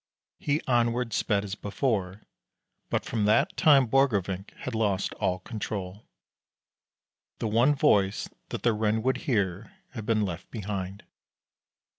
[0.39, 2.23] He onward sped as before,
[2.89, 6.07] but from that time Borgrevinck had lost all control.
[7.37, 11.03] The one voice that the Ren would hear had been left behind.